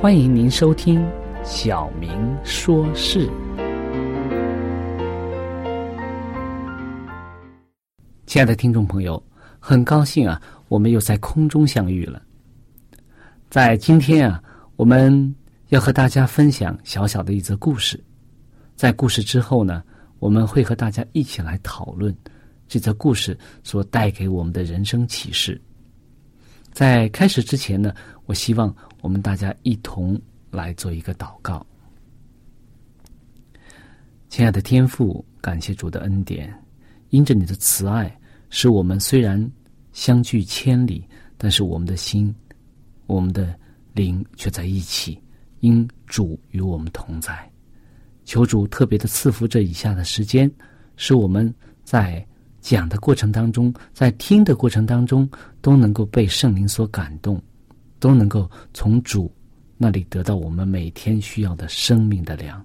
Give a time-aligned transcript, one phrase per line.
[0.00, 1.06] 欢迎您收听
[1.44, 2.10] 小明
[2.42, 3.30] 说事。
[8.24, 9.22] 亲爱的听众朋友，
[9.58, 12.22] 很高兴啊，我们又在空中相遇了。
[13.50, 14.42] 在今天啊，
[14.76, 15.36] 我们
[15.68, 18.02] 要和大家分享小小的一则故事。
[18.76, 19.84] 在故事之后呢，
[20.18, 22.16] 我们会和大家一起来讨论
[22.66, 25.60] 这则故事所带给我们的人生启示。
[26.72, 27.92] 在开始之前呢，
[28.24, 31.64] 我希望我们大家一同来做一个祷告。
[34.28, 36.52] 亲爱的天父，感谢主的恩典，
[37.08, 38.14] 因着你的慈爱。
[38.48, 39.50] 使我们虽然
[39.92, 41.04] 相距千里，
[41.36, 42.34] 但是我们的心、
[43.06, 43.54] 我们的
[43.92, 45.20] 灵却在一起，
[45.60, 47.48] 因主与我们同在。
[48.24, 50.50] 求主特别的赐福这以下的时间，
[50.96, 51.52] 使我们
[51.84, 52.24] 在
[52.60, 55.28] 讲的过程当中，在听的过程当中，
[55.60, 57.40] 都能够被圣灵所感动，
[58.00, 59.32] 都能够从主
[59.76, 62.64] 那里得到我们每天需要的生命的粮。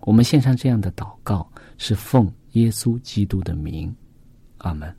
[0.00, 1.48] 我们献上这样的祷告，
[1.78, 3.94] 是奉耶稣基督的名。
[4.58, 4.94] 阿门。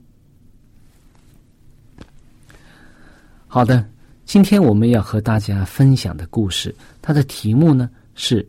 [3.47, 3.87] 好的，
[4.25, 8.45] 今天我们要和大家分享的故事，它的题目呢是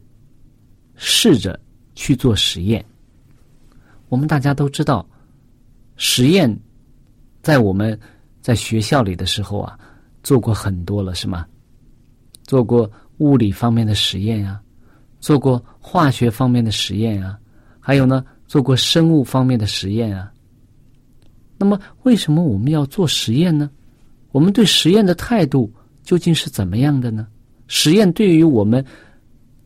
[0.97, 1.61] “试着
[1.95, 2.85] 去做实验”。
[4.09, 5.07] 我们大家都知道，
[5.97, 6.57] 实验
[7.43, 7.99] 在我们
[8.41, 9.79] 在学校里的时候啊，
[10.25, 11.47] 做过很多了，是吗？
[12.43, 14.61] 做过物理方面的实验呀，
[15.21, 17.39] 做过化学方面的实验呀，
[17.79, 20.33] 还有呢，做过生物方面的实验啊。
[21.57, 23.71] 那么，为什么我们要做实验呢？
[24.33, 27.27] 我们对实验的态度究竟是怎么样的呢？
[27.69, 28.85] 实验对于我们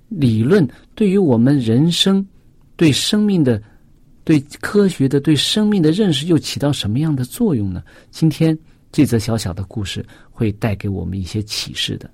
[0.08, 2.24] 理论，对于我们人生，
[2.76, 3.60] 对生命的、
[4.22, 7.82] 对科学的、对生命的认识，又起到什么样的作用呢？
[8.10, 8.56] 今天
[8.90, 12.10] 这则小小的故事会带给我们一些启示的。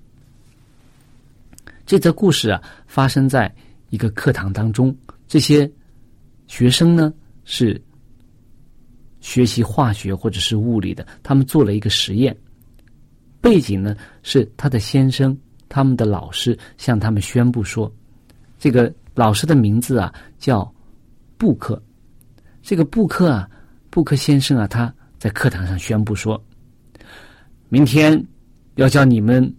[1.87, 3.55] 这则故事啊，发生在
[3.91, 4.97] 一个课堂当中，
[5.29, 5.71] 这些
[6.47, 7.13] 学生呢
[7.45, 7.81] 是。
[9.21, 12.37] 学习化学或者是物理的，他们做了一个实验。
[13.41, 15.35] 背景呢是他的先生，
[15.67, 17.91] 他们的老师向他们宣布说
[18.61, 20.71] ：“这个老师的名字啊叫
[21.39, 21.83] 布克。
[22.61, 23.49] 这个布克啊，
[23.89, 26.39] 布克先生啊，他在课堂上宣布说，
[27.75, 28.25] 明天
[28.77, 29.53] 要叫你们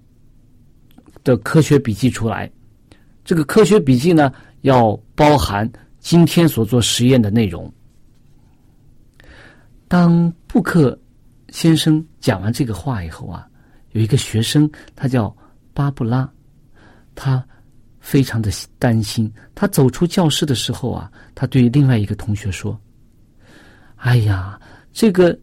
[1.21, 2.50] 的科学笔记出来。
[3.25, 4.31] 这个科学笔记呢，
[4.62, 5.69] 要包含
[6.00, 7.69] 今天所做实验的内容。”
[9.89, 10.97] 当布克
[11.50, 13.45] 先生讲完这个话以后啊，
[13.91, 15.35] 有一个学生，他叫
[15.73, 16.31] 巴布拉，
[17.15, 17.45] 他
[18.00, 19.29] 非常的担心。
[19.53, 22.79] 他走出教室的时候啊，他对另外一个同学说
[23.97, 24.57] ：“哎呀，
[24.94, 25.38] 这个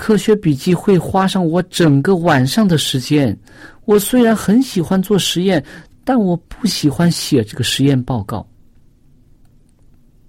[0.00, 3.38] 科学笔记会花上我整个晚上的时间。
[3.84, 5.62] 我虽然很喜欢做实验，
[6.04, 8.48] 但我不喜欢写这个实验报告。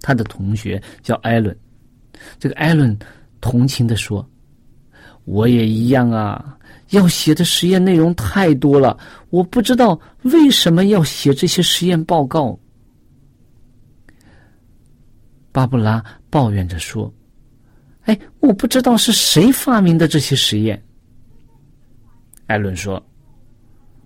[0.02, 1.56] 他的同学叫艾伦，
[2.38, 2.94] 这个艾伦
[3.40, 4.28] 同情的说
[5.24, 6.54] ：“我也一样啊，
[6.90, 8.98] 要写的实验内容太多了，
[9.30, 12.60] 我不知道为什么要写这些实验报告。”
[15.50, 17.10] 巴布拉抱怨着说
[18.04, 20.82] ：“哎，我不知道是谁发明的这些实验。”
[22.46, 23.02] 艾伦说：“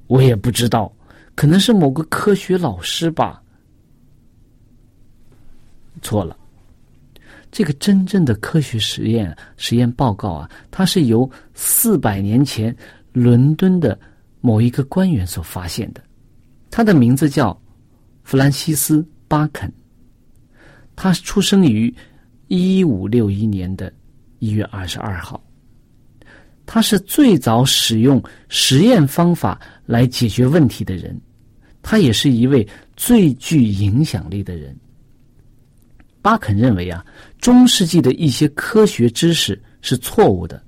[0.07, 0.95] 我也不知道，
[1.35, 3.43] 可能是某个科学老师吧。”
[6.03, 6.37] 错了，
[7.51, 12.77] 这个真正的科学实验实验报告啊，它是由四百年前
[13.13, 13.99] 伦敦的
[14.43, 16.03] 某一个官员所发现的，
[16.71, 17.59] 他的名字叫
[18.23, 19.73] 弗兰西斯·巴肯。
[20.95, 21.93] 他出生于
[22.49, 23.93] 一五六一年的
[24.39, 25.43] 一月二十二号。
[26.65, 31.17] 他是最早使用实验方法来解决问题的人，
[31.81, 32.67] 他也是一位
[32.97, 34.77] 最具影响力的人。
[36.21, 37.07] 巴肯认为啊，
[37.39, 40.61] 中世纪的一些科学知识是错误的，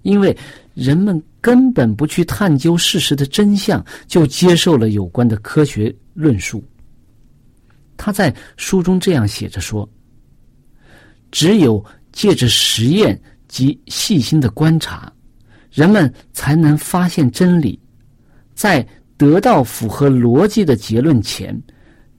[0.00, 0.34] 因为
[0.72, 6.64] 人们根本不去探究事实的真相，就接受了有关的科学论述。
[7.98, 9.86] 他在书中这样写着说
[11.30, 15.12] ：“只有借着实验及细心的观察，
[15.70, 17.78] 人们才能发现真理。
[18.54, 18.86] 在
[19.16, 21.58] 得到符合逻辑的结论前，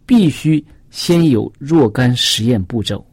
[0.05, 3.05] 必须先有若干实验步骤。”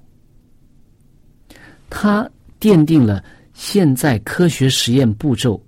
[1.91, 2.29] 他
[2.61, 5.62] 奠定了现在科学实验步骤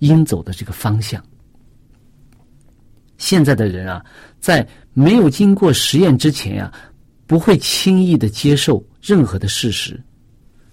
[0.00, 1.22] 应走的这个方向。
[3.16, 4.04] 现在的人啊，
[4.40, 6.72] 在没有经过实验之前呀，
[7.26, 9.98] 不会轻易的接受任何的事实。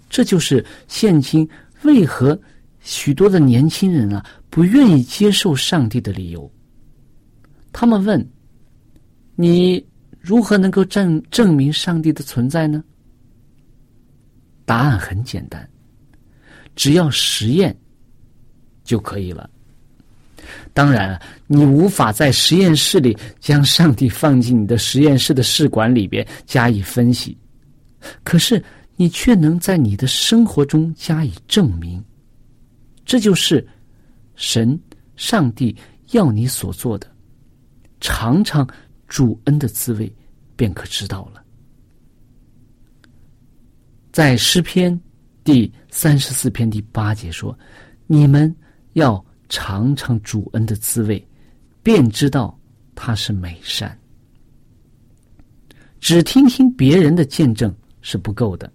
[0.09, 1.47] 这就是现今
[1.83, 2.39] 为何
[2.81, 6.51] 许多的年轻人啊不愿意接受上帝的理由。
[7.71, 8.25] 他们问
[9.35, 9.83] ：“你
[10.19, 12.83] 如何能够证证明上帝的存在呢？”
[14.65, 15.67] 答案很简单，
[16.75, 17.75] 只要实验
[18.83, 19.49] 就可以了。
[20.73, 27.37] 当然，你无法在实验室里将上帝放进你的实验室的试管里边加以分析，
[28.23, 28.63] 可是
[28.95, 32.03] 你却能在你的生活中加以证明。
[33.05, 33.67] 这就是
[34.35, 34.79] 神、
[35.15, 35.75] 上帝
[36.11, 37.09] 要你所做的。
[37.99, 38.67] 尝尝
[39.07, 40.13] 主恩的滋味，
[40.55, 41.43] 便可知道了。
[44.11, 44.99] 在诗篇
[45.43, 47.57] 第三十四篇第八节说
[48.07, 48.55] ：“你们
[48.93, 51.23] 要。”尝尝主恩的滋味，
[51.83, 52.59] 便知道
[52.95, 53.95] 他是美善。
[55.99, 57.73] 只听听别人的见证
[58.05, 58.71] 是不够的，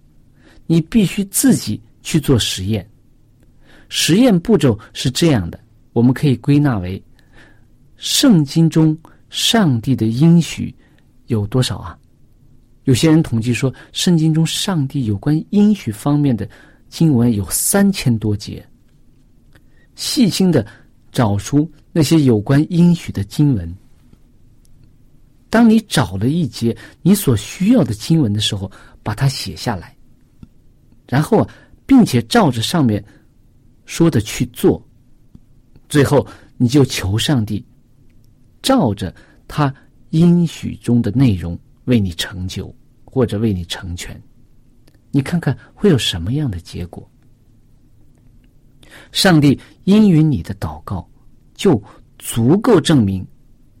[0.67, 2.85] 你必须自己去做实验。
[3.87, 5.57] 实验步骤是这样的，
[5.93, 7.01] 我们可以归纳为：
[7.95, 8.97] 圣经中
[9.29, 10.75] 上帝的应许
[11.27, 11.97] 有多少啊？
[12.83, 16.47] 有些人统计说，圣经中上帝有关应许方面的
[16.89, 18.65] 经文有三千多节。
[19.95, 20.65] 细心的
[21.09, 23.73] 找出那些有关应许的经文。
[25.49, 28.71] 当你找了一节你所需要的经文的时候，
[29.03, 29.95] 把它写下来，
[31.07, 31.49] 然后啊，
[31.85, 33.03] 并且照着上面
[33.85, 34.81] 说的去做。
[35.89, 36.25] 最后，
[36.57, 37.65] 你就求上帝
[38.61, 39.13] 照着
[39.47, 39.73] 他
[40.11, 44.21] 应许中的内容为你成就，或者为你成全。
[45.09, 47.09] 你看看会有什么样的结果？
[49.11, 51.05] 上帝应允你的祷告，
[51.53, 51.81] 就
[52.17, 53.25] 足够证明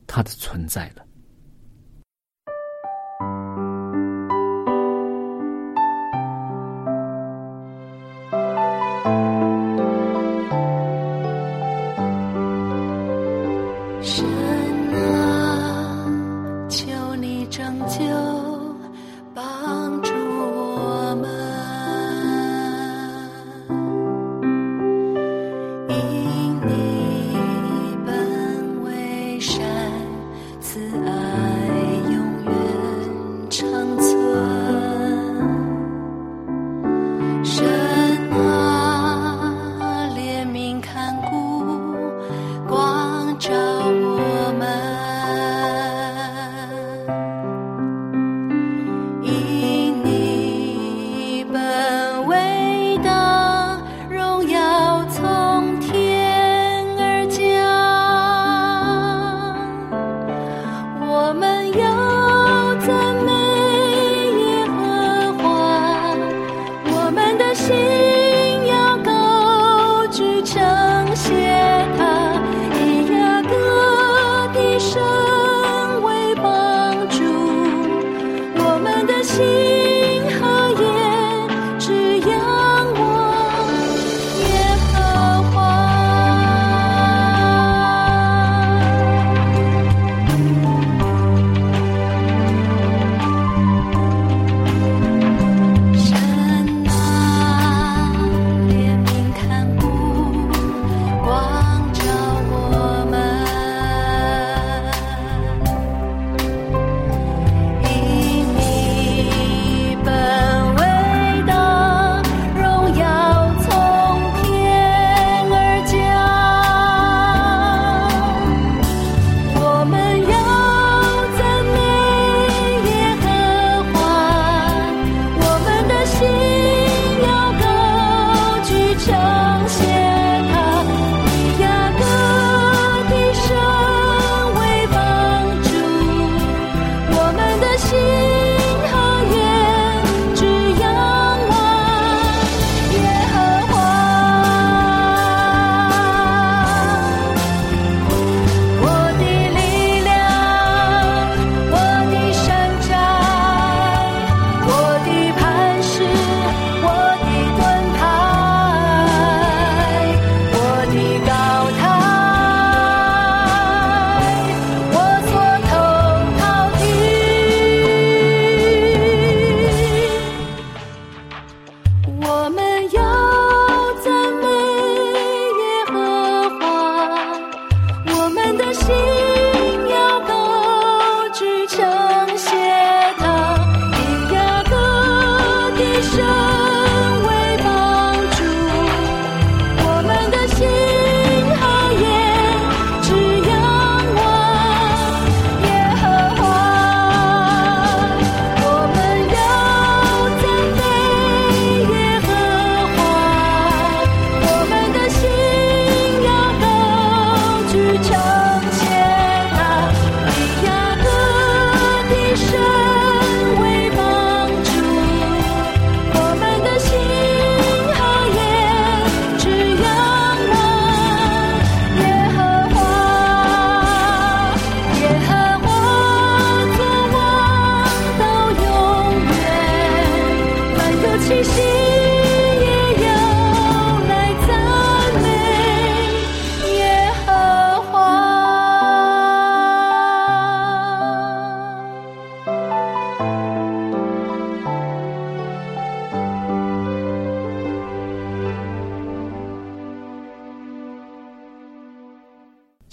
[0.07, 1.00] 他的存在了。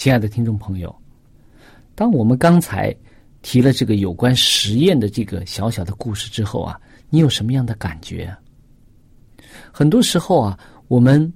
[0.09, 0.97] 亲爱的听众朋友，
[1.95, 2.97] 当我们刚才
[3.43, 8.35] 提了这个有关实验的这个小小的故事之后啊，你有什么样的感觉？
[9.71, 11.31] 很多时候啊，我们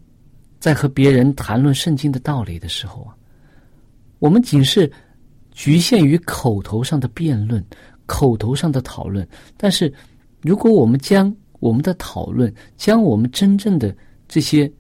[0.59, 3.12] 在和别人谈论圣经的道理的时候啊，
[4.21, 4.91] 我们仅是
[5.50, 7.62] 局限于口头上的辩论、
[8.07, 9.29] 口头上的讨论。
[9.55, 9.93] 但是，
[10.41, 13.95] 如果我们将我们的讨论、将我们真正的
[14.26, 14.73] 这些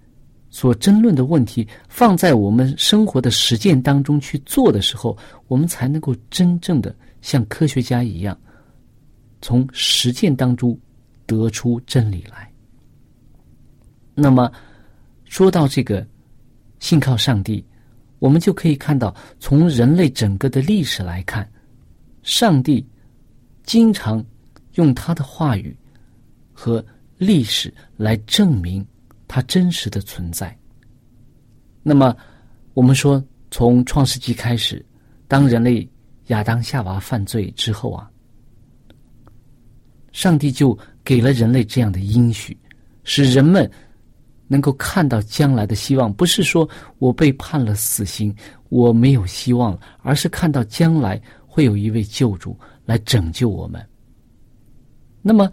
[0.52, 5.16] 所争论的问题放在我们生活的实践当中去做的时候，
[5.48, 8.38] 我们才能够真正的像科学家一样，
[9.40, 10.78] 从实践当中
[11.24, 12.52] 得出真理来。
[14.14, 14.52] 那么，
[15.24, 16.06] 说到这个
[16.80, 17.64] 信靠上帝，
[18.18, 21.50] 我们就可以看到，从人类整个的历史来看，
[22.22, 22.86] 上帝
[23.62, 24.22] 经常
[24.74, 25.74] 用他的话语
[26.52, 26.84] 和
[27.16, 28.86] 历史来证明
[29.32, 30.54] 他真实的存在。
[31.82, 32.14] 那么，
[32.74, 34.84] 我们说，从创世纪开始，
[35.26, 35.88] 当人类
[36.26, 38.10] 亚当夏娃犯罪之后啊，
[40.12, 42.54] 上帝就给了人类这样的应许，
[43.04, 43.70] 使人们。
[44.48, 48.36] 能够看到将来的希望，不是说我被判了死刑，
[48.68, 53.82] 我没有希望了，而是看到将来会有一位救主来拯救我们。
[55.22, 55.50] 那么，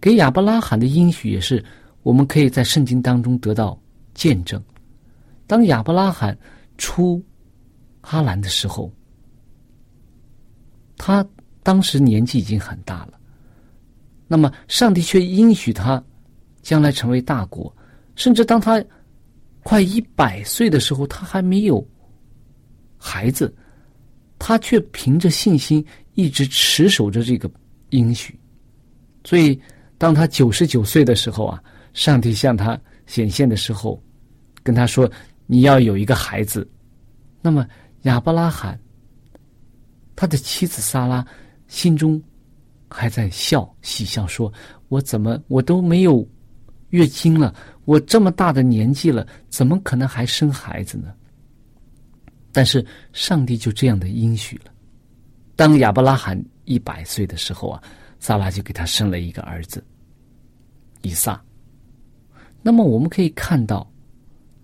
[0.00, 1.62] 给亚伯拉罕的应许也是
[2.02, 3.78] 我们可以在圣经当中得到
[4.14, 4.62] 见证。
[5.46, 6.36] 当亚伯拉罕
[6.78, 7.22] 出
[8.00, 8.90] 哈兰的时候，
[10.96, 11.26] 他
[11.62, 13.18] 当时年纪已经很大了，
[14.26, 16.02] 那么上帝却应许他
[16.62, 17.74] 将来成为大国。
[18.16, 18.82] 甚至当他
[19.62, 21.86] 快一百岁的时候，他还没有
[22.96, 23.54] 孩子，
[24.38, 27.50] 他却凭着信心一直持守着这个
[27.90, 28.38] 应许。
[29.24, 29.60] 所以，
[29.98, 34.02] 当他九十九岁的时候啊，上帝向他显现的时候，
[34.62, 35.10] 跟他说
[35.46, 36.68] ：“你要有一个孩子。”
[37.42, 37.66] 那么
[38.02, 38.78] 亚伯拉罕
[40.14, 41.26] 他的妻子萨拉
[41.68, 42.22] 心中
[42.88, 44.52] 还在笑，喜笑说
[44.88, 46.26] ：“我怎么我都没有
[46.90, 47.54] 月经了？”
[47.86, 51.12] 我这么大的年纪了，怎么可能还生孩子呢？
[52.52, 54.72] 但是上帝就这样的应许了。
[55.56, 57.82] 当亚伯拉罕一百岁的时候啊，
[58.20, 59.84] 萨拉就给他生了一个儿子
[61.02, 61.42] 以撒。
[62.62, 63.90] 那么我们可以看到，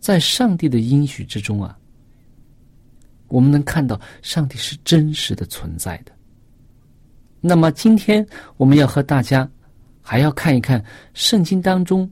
[0.00, 1.76] 在上帝的应许之中啊，
[3.28, 6.12] 我们能看到上帝是真实的存在的。
[7.40, 8.26] 那么今天
[8.56, 9.48] 我们要和大家
[10.02, 10.84] 还要看一看
[11.14, 12.10] 圣经当中。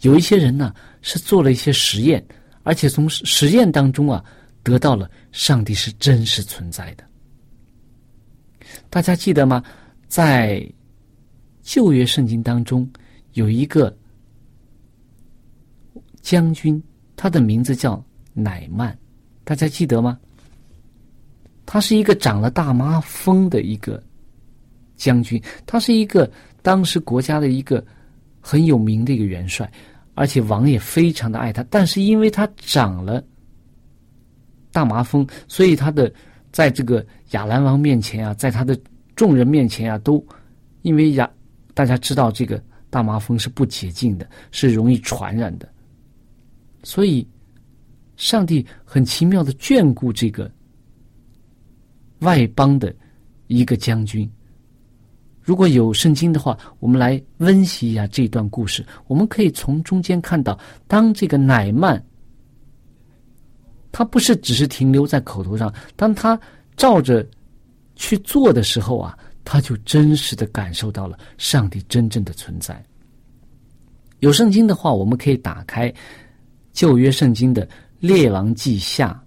[0.00, 2.22] 有一些人呢是做了一些实验，
[2.62, 4.22] 而且从实验当中啊
[4.62, 7.04] 得到了上帝是真实存在的。
[8.90, 9.64] 大家记得吗？
[10.06, 10.62] 在
[11.62, 12.86] 旧约圣经当中
[13.32, 13.96] 有一个
[16.24, 16.82] 将军，
[17.14, 18.02] 他的名字叫
[18.32, 18.96] 乃曼，
[19.44, 20.18] 大家记得吗？
[21.66, 24.02] 他是一个长了大麻风的一个
[24.96, 26.28] 将军，他是一个
[26.62, 27.84] 当时国家的一个
[28.40, 29.70] 很有名的一个元帅。
[30.16, 33.22] 而且王也非常的爱他，但是因为他长了
[34.70, 36.10] 大麻风，所以他的
[36.52, 38.78] 在这个亚兰王面前啊，在他的
[39.16, 40.24] 众人面前啊，都
[40.82, 41.28] 因为亚
[41.74, 45.68] 大家知道这个大麻风是不洁净的，是容易传染的，
[46.84, 47.26] 所以
[48.16, 50.48] 上帝很奇妙的眷顾这个
[52.20, 52.94] 外邦的
[53.48, 54.30] 一个将军。
[55.42, 58.86] 如果有圣经的话，我们来温习一下这段故事。
[59.06, 62.02] 我们可以从中间看到，当这个乃曼，
[63.92, 66.38] 他不是只是停留在口头上，当他
[66.76, 67.26] 照着
[67.94, 72.82] 去做的时候啊，他就真实的感受到了上帝真正的存在。
[74.20, 75.92] 有圣经的话，我们可以打开
[76.74, 77.66] 旧约圣经的
[78.00, 79.22] 列王记下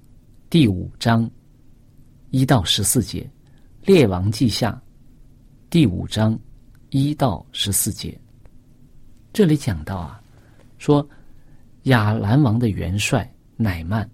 [0.49, 1.29] 第五章
[2.29, 3.27] 一到十四节，
[3.85, 4.79] 列王记下。
[5.69, 6.37] 第五章
[6.89, 8.19] 一到十四节，
[9.31, 10.21] 这里讲到啊，
[10.77, 11.07] 说
[11.83, 14.07] 亚兰王的元帅乃曼，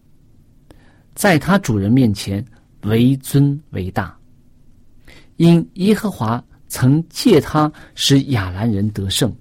[1.16, 2.44] 在他主人面前
[2.84, 4.16] 为尊为大，
[5.38, 9.36] 因耶和华曾借他使亚兰人得胜，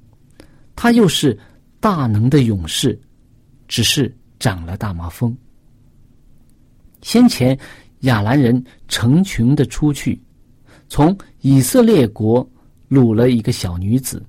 [0.75, 1.39] 他又是
[1.79, 2.99] 大能的勇士，
[3.73, 5.35] 只是长了大麻风。
[7.01, 7.59] 先前
[8.01, 10.21] 亚兰人成群的出去。
[10.91, 12.47] 从以色列国
[12.91, 14.23] 掳了一个小女子，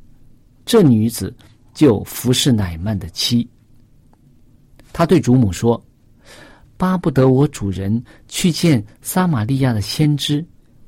[0.65, 1.35] 这女子
[1.73, 3.45] 就服侍乃曼的妻。
[4.93, 5.83] 他对主母说
[6.77, 10.45] ：“巴不得我主人去见撒玛利亚的先知，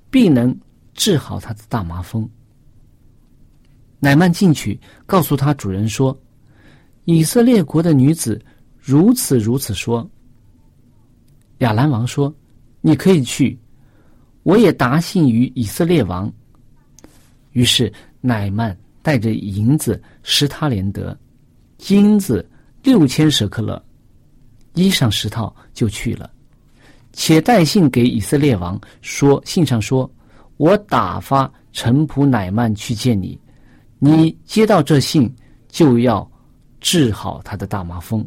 [0.09, 0.57] 必能
[0.93, 2.25] 治好他的大麻风。”
[3.99, 6.17] 乃曼进去告诉他主人说
[7.05, 8.39] ：“以色列国的女子
[8.79, 10.07] 如此如此说。”
[11.59, 12.33] 亚兰王说
[12.81, 13.57] ：“你可以去，
[14.43, 16.31] 我也答信于以色列王。”
[17.53, 21.17] 于是乃曼带着银子十他连德，
[21.77, 22.45] 金子
[22.83, 23.81] 六千舍克勒，
[24.73, 26.29] 衣裳十套就去了，
[27.13, 30.11] 且带信给以色列王说：“信上说，
[30.57, 33.39] 我打发臣仆乃曼去见你，
[33.99, 35.33] 你接到这信
[35.69, 36.29] 就要
[36.85, 38.23] 治好他的大麻风。”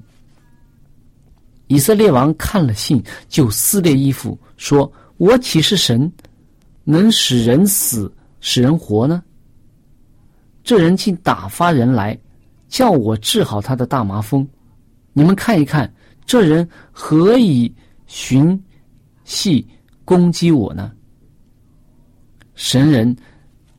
[1.68, 6.10] 以色列王看了信，就撕裂衣服，说：“我岂是神，
[6.82, 9.22] 能使人死？”使人活呢？
[10.64, 12.18] 这人竟打发人来，
[12.68, 14.48] 叫我治好他的大麻风。
[15.12, 15.92] 你们看一看，
[16.26, 17.72] 这人何以
[18.06, 18.60] 寻
[19.24, 19.64] 隙
[20.04, 20.92] 攻击我呢？
[22.54, 23.14] 神人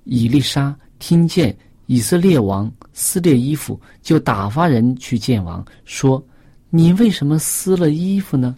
[0.03, 6.21] 以利沙听见以色列王撕裂衣服，就打发人去见王，说
[6.69, 8.53] ：“你为什么撕了衣服呢？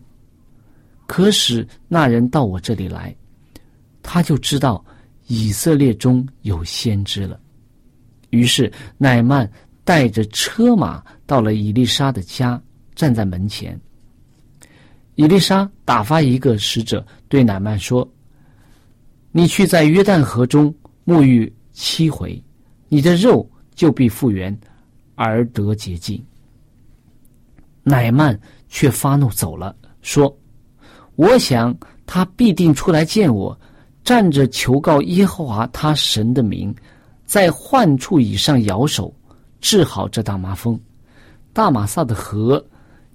[1.06, 3.16] 可使那人到我这里来，
[4.02, 4.84] 他就知道。”
[5.28, 7.40] 以色列中有先知了，
[8.32, 9.50] 于是乃曼
[9.86, 12.62] 带着车马到了以丽莎的家，
[12.96, 13.80] 站在门前。
[15.16, 18.06] 以丽莎打发一个使者对乃曼说
[19.32, 20.74] ：“你去在约旦河中
[21.06, 22.44] 沐浴七回，
[22.90, 24.58] 你的肉就必复原，
[25.16, 26.24] 而得洁净。”
[27.84, 30.36] 乃曼却发怒走了，说
[31.16, 33.58] ：“我想他必定出来见我。”
[34.04, 36.74] 站着求告耶和华他神的名，
[37.24, 39.14] 在患处以上摇手，
[39.60, 40.78] 治好这大麻风。
[41.54, 42.64] 大马萨的河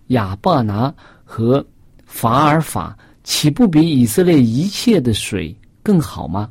[0.07, 1.67] 亚巴拿和
[2.05, 6.49] 法尔法，岂不比以色列一切的水更好吗？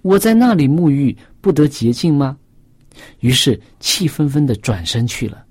[0.00, 2.34] 我在那里沐浴，不得洁净吗？
[3.20, 5.44] 于是气愤愤的转身去了。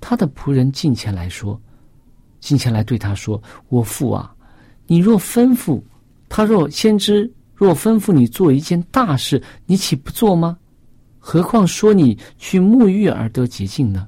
[0.00, 1.60] 他的仆人进前来说
[2.40, 4.34] ：“进前来对他说，我父啊，
[4.86, 5.82] 你若吩咐。”
[6.32, 10.56] 他若先知若吩咐你做一件大事，你岂不做吗？
[11.18, 14.06] 何况说你去沐浴而得洁净呢？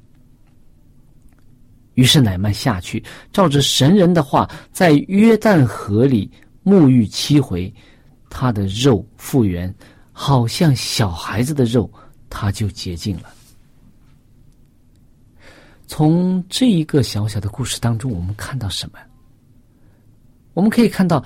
[1.94, 6.30] 于是乃曼下去，照着神人的话，在约旦河里
[6.64, 7.74] 沐浴七回，
[8.30, 9.74] 他的肉复原，
[10.12, 11.92] 好像小孩子的肉，
[12.34, 13.24] 他就洁净了。
[15.86, 18.98] 从这一个小小的故事当中，我们看到什么？
[20.54, 21.22] 我们可以看到。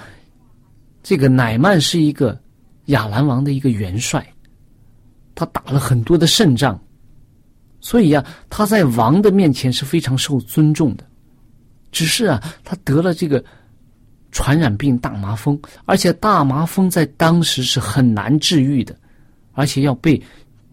[1.09, 2.37] 这个乃曼是一个
[2.87, 4.27] 亚兰王的一个元帅，
[5.37, 6.77] 他打了很多的胜仗，
[7.81, 11.07] 所以呀，他在王的面前是非常受尊重的。
[11.93, 13.45] 只是啊，他得了这个
[14.33, 18.99] 传染病大麻风，而且大麻风在当时是很难治愈的，
[19.53, 20.21] 而且要被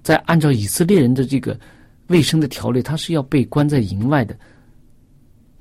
[0.04, 1.60] 在按照以色列人的这个
[2.08, 4.38] 卫生的条例，他是要被关在营外的。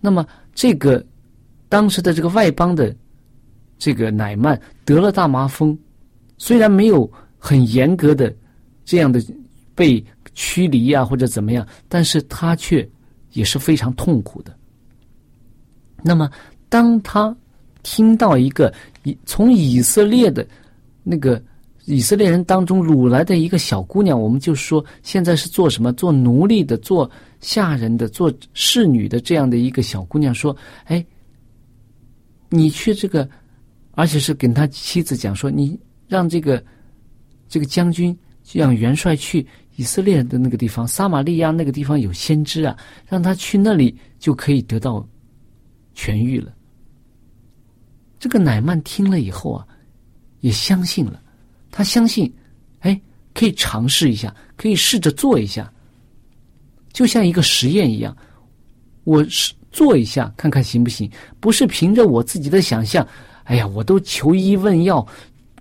[0.00, 1.02] 那么，这个
[1.68, 2.94] 当时的这个外邦的。
[3.78, 5.76] 这个乃曼得了大麻风，
[6.38, 8.32] 虽然没有很严格的
[8.84, 9.20] 这样的
[9.74, 12.88] 被驱离啊或者怎么样，但是他却
[13.32, 14.56] 也是非常痛苦的。
[16.00, 16.30] 那么，
[16.68, 17.36] 当他
[17.82, 20.46] 听到一个以从以色列的
[21.02, 21.42] 那个
[21.84, 25.92] 以色列人当中掳来的一个小姑娘，我们就说现在是做什么？
[25.92, 31.04] 做奴隶的，做下人的，做侍女的这样的一个小姑娘说：“哎，
[32.48, 33.28] 你去这个。”
[33.94, 36.64] 而且是跟他妻子讲说：“你让这个
[37.46, 38.18] 这个将军，
[38.50, 42.74] 让元帅去以色列的那个地方，撒玛利亚那个地方有先知啊，
[43.06, 45.06] 让他去那里就可以得到
[45.94, 46.54] 痊愈了。”
[48.18, 49.66] 这个乃曼听了以后啊，
[50.40, 51.21] 也相信了。
[51.72, 52.32] 他相信，
[52.80, 53.00] 哎，
[53.34, 55.72] 可以尝试一下，可以试着做一下，
[56.92, 58.16] 就像一个实验一样，
[59.04, 61.10] 我是做一下看看行不行？
[61.40, 63.04] 不是凭着我自己的想象。
[63.44, 65.04] 哎呀，我都求医问药，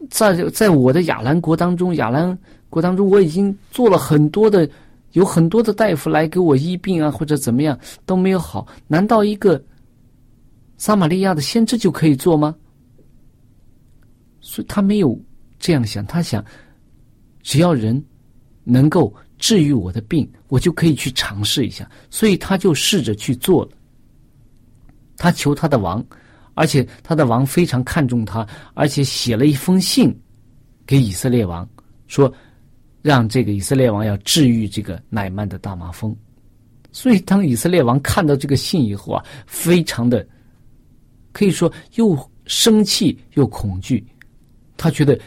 [0.10, 2.38] 在在我的亚兰国当中，亚兰
[2.69, 4.69] 国当中，我已经做了很多的，
[5.13, 8.67] 有很多的大夫来给我医病啊，或者怎么样都没有好。
[8.88, 9.63] 难道一个
[10.78, 12.54] 撒玛利亚的先知就可以做吗？
[14.41, 15.17] 所以他没有
[15.62, 16.43] 这样想，他想，
[17.41, 18.04] 只要人
[18.65, 21.89] 能够治愈我的病，我就可以去尝试一下。
[22.10, 23.71] 所以他就试着去做了。
[25.15, 26.06] 他求他的王。
[26.54, 30.13] 而且他的王非常看重他，而且写了一封信
[30.86, 31.67] 给以色列王，
[32.08, 32.32] 说
[33.02, 36.13] 让这个以色列王要治愈这个乃曼的大麻风。
[36.91, 40.28] 所以当以色列王看到这个信以后啊，非常的
[41.32, 44.06] 可以说又生气又恐惧。
[44.76, 45.17] 他觉得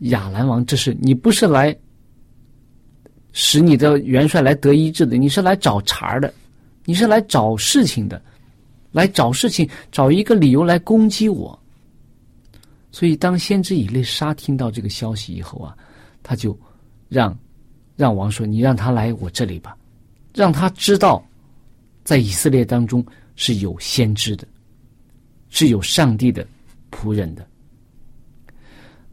[0.00, 1.76] 亚兰王这是你不是来
[3.32, 6.32] 使你的元帅来得医治的，你是来找茬的，
[6.84, 8.20] 你是来找事情的。
[8.92, 11.56] 来找事情，找一个理由来攻击我，
[12.90, 15.76] 所以当先知以利沙听到这个消息以后啊，
[16.24, 16.58] 他就
[17.08, 17.38] 让
[17.94, 19.76] 让王说：“你让他来我这里吧，
[20.34, 21.24] 让他知道，
[22.02, 24.44] 在以色列当中是有先知的，
[25.50, 26.44] 是有上帝的
[26.90, 27.46] 仆人的。”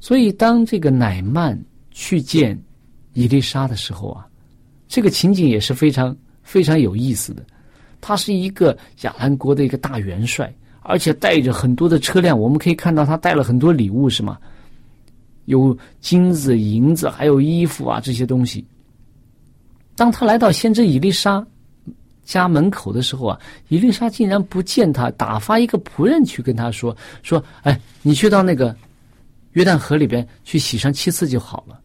[0.08, 2.58] 所以当这个乃曼去见
[3.12, 4.26] 伊丽莎的时候啊，
[4.88, 7.46] 这个情景也是非常非常有意思的。
[8.00, 10.50] 他是一个亚兰国的一个大元帅，
[10.82, 12.40] 而且带着很多的车辆。
[12.40, 14.38] 我们可以看到他带了很多礼物，是吗？
[15.44, 18.66] 有金子、银子，还有衣服啊这些东西。
[19.94, 21.46] 当他来到先知伊丽莎
[22.24, 28.74] 家门口的时候啊，伊丽莎竟然不见他，打发一个仆人去跟他说：“说，哎，你去到那个
[29.58, 31.82] 约旦河里边去洗上七次就好了。”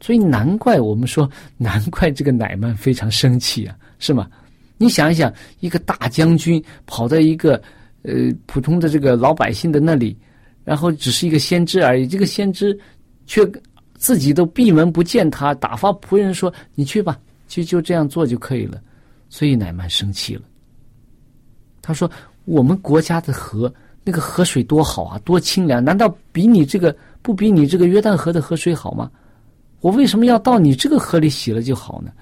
[0.00, 4.30] 所以难怪我们说，难怪这个乃曼非常生气啊，是吗？
[4.76, 7.60] 你想一想，一个大将军跑到一个
[8.02, 8.12] 呃
[8.46, 10.16] 普通的这个老百姓的那里，
[10.62, 12.06] 然后只是一个先知而已。
[12.06, 12.78] 这个先知
[13.26, 13.50] 却
[13.96, 18.80] 自己都闭门不见他，打发仆人说：“你去吧，就就这样做就可以了。”
[19.30, 20.42] 所以乃曼生气了。
[21.80, 22.10] 他说
[22.44, 23.72] ：“我们国家的河，
[24.04, 25.82] 那个河水多好啊，多清凉！
[25.82, 29.10] 难道比你这个不比你这个约旦河的河水好吗？
[29.80, 32.12] 我为什么要到你这个河里洗了就好呢？”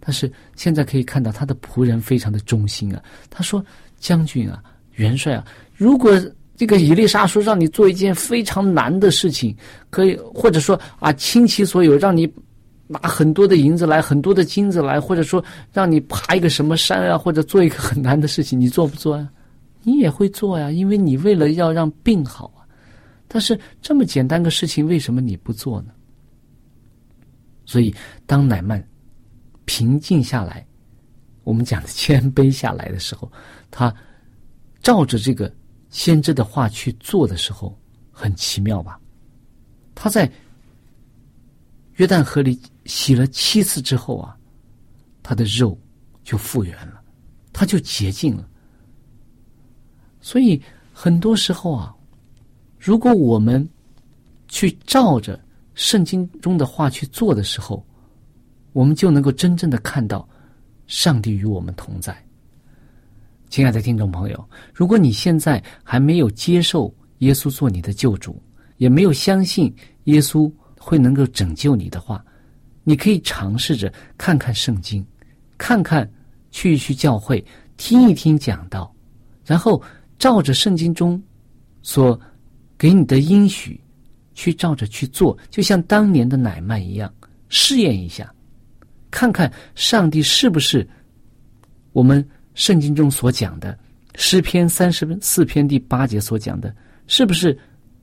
[0.00, 3.02] 但是现在可以看到他的仆人非常的忠心啊。
[3.28, 3.62] 他说
[4.00, 4.62] ：“将军啊，
[4.92, 6.18] 元帅啊，如果
[6.56, 9.54] 这个伊丽莎说让你做一件非常难的事情，
[9.90, 12.32] 可以或者说啊倾其所有让你
[12.86, 19.28] 拿很多的银子来，很多的金子来，或者说让你爬一个什么山啊，或者做一个很难的事情，你做不做呀？
[19.82, 22.66] 你也会做呀，因为你为了要让病好啊。
[23.26, 25.92] 但是这么简单的事情，为什么你不做呢？
[27.64, 27.94] 所以
[28.26, 28.82] 当乃曼。”
[29.70, 30.66] 平静下来，
[31.44, 33.30] 我们讲的谦卑下来的时候，
[33.70, 33.94] 他
[34.80, 35.54] 照着这个
[35.90, 37.78] 先知的话去做的时候，
[38.10, 38.98] 很奇妙吧？
[39.94, 40.32] 他在
[41.96, 44.34] 约旦河里洗了七次之后啊，
[45.22, 45.78] 他的肉
[46.24, 47.02] 就复原了，
[47.52, 48.48] 他就洁净了。
[50.20, 50.60] 所以
[50.92, 51.94] 很多时候啊，
[52.78, 53.66] 如果我们
[54.48, 55.38] 去照着
[55.74, 57.84] 圣经中的话去做的时候，
[58.72, 60.28] 我们就能够真正的看到，
[60.86, 62.16] 上帝与我们同在。
[63.48, 68.40] 亲爱的听众朋友，如果你现在还没有接受耶稣做你的救主，
[68.76, 72.24] 也没有相信耶稣会能够拯救你的话，
[72.84, 75.04] 你可以尝试着看看圣经，
[75.56, 76.08] 看看
[76.50, 77.44] 去一去教会，
[77.76, 78.94] 听一听讲道，
[79.44, 79.82] 然后
[80.18, 81.22] 照着圣经中
[81.82, 82.20] 所
[82.76, 83.80] 给你的应许
[84.34, 87.12] 去照着去做，就像当年的乃曼一样，
[87.48, 88.32] 试验一下。
[89.10, 90.86] 看看上帝是不是
[91.92, 93.78] 我们圣经中所讲的
[94.16, 96.74] 诗篇三十四篇第八节所讲的，
[97.06, 97.58] 是不是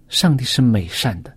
[0.07, 1.31] 上帝是美善的？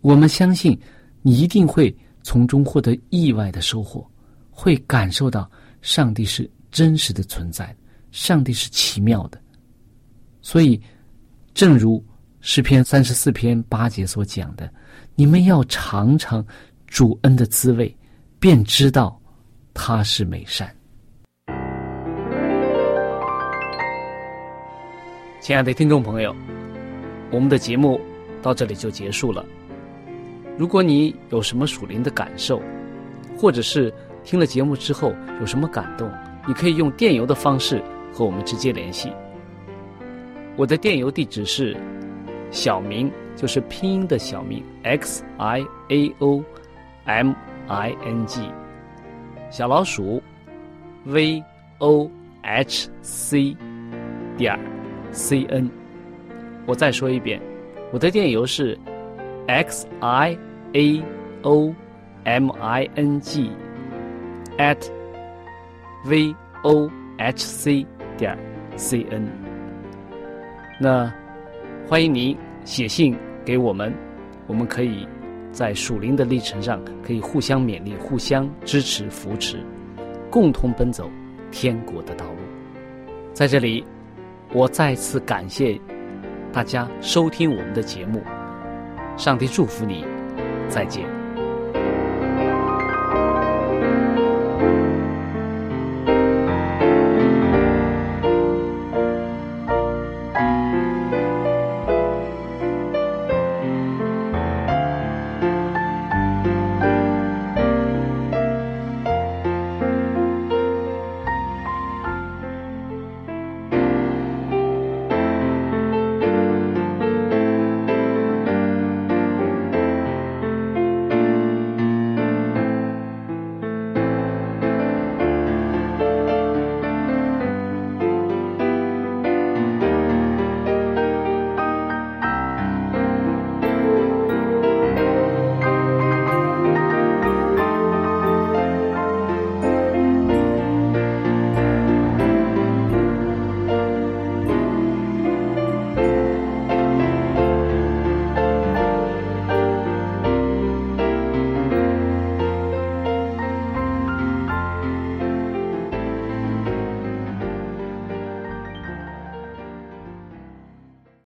[0.00, 0.78] 我们相信
[1.22, 4.08] 你一定会从中获得意外的收获，
[4.50, 5.50] 会感受到
[5.82, 7.74] 上帝是真实的存在，
[8.10, 9.40] 上帝是奇妙的。
[10.40, 10.80] 所以，
[11.54, 12.04] 正如
[12.40, 14.72] 诗篇三十四篇八节所讲的，
[15.14, 16.44] 你们要尝尝
[16.86, 17.96] 主恩的滋味。
[18.42, 19.20] 便知道
[19.74, 20.74] 他是美善。
[25.42, 26.34] 亲爱的听众朋友，
[27.30, 28.00] 我们的节目
[28.40, 29.44] 到这里就结束了。
[30.56, 32.62] 如果你有什么属灵的感受，
[33.36, 33.92] 或者是
[34.24, 36.10] 听了节目之后有什么感动，
[36.48, 39.12] 你可以用电邮的方式和我们直接联系。
[40.56, 41.76] 我的电邮地址是
[42.50, 46.42] 小明，就是拼音的小明 x i a o
[47.04, 47.32] m。
[47.70, 48.40] i n g
[49.48, 50.20] 小老鼠
[51.04, 51.40] v
[51.78, 52.10] o
[52.42, 53.56] h c
[54.36, 54.58] 点
[55.12, 55.70] c n，
[56.66, 57.40] 我再说一遍，
[57.92, 58.76] 我的电邮是
[59.46, 60.36] x i
[60.72, 61.02] a
[61.42, 61.72] o
[62.24, 63.52] m i n g
[64.58, 64.90] at
[66.06, 67.86] v o h c
[68.20, 68.38] 点
[68.76, 69.26] c n。
[70.78, 71.12] 那
[71.88, 73.92] 欢迎您写信给我们，
[74.46, 75.08] 我们可以。
[75.52, 79.58] 在属灵的历程上，可以互相勉励、互相支持、扶持，
[80.30, 81.10] 共同奔走
[81.50, 82.38] 天国的道路。
[83.32, 83.84] 在这里，
[84.52, 85.76] 我再次感谢
[86.52, 88.22] 大家收听我们的节目。
[89.16, 90.04] 上帝祝福你，
[90.68, 91.19] 再见。